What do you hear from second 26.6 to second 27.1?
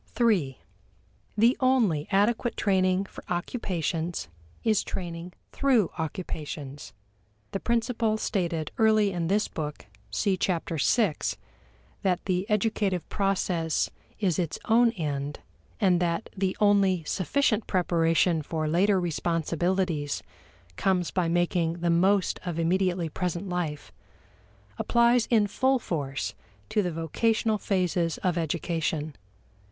to the